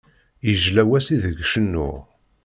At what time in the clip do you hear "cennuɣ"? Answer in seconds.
1.51-1.95